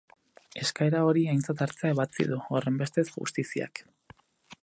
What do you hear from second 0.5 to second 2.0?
Eskaera hori aintzat hartzea